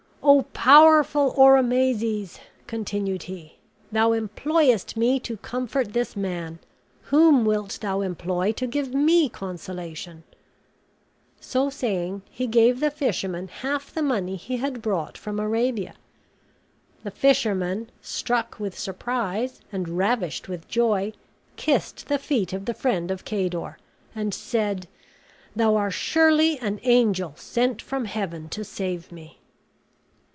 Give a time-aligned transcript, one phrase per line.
[0.23, 3.57] "O powerful Oromazes!" continued he,
[3.91, 6.59] "thou employest me to comfort this man;
[7.05, 10.23] whom wilt thou employ to give me consolation?"
[11.39, 15.95] So saying, he gave the fisherman half the money he had brought from Arabia.
[17.03, 21.13] The fisherman, struck with surprise and ravished with joy,
[21.55, 23.79] kissed the feet of the friend of Cador,
[24.13, 24.87] and said,
[25.55, 29.39] "Thou are surely an angel sent from Heaven to save me!"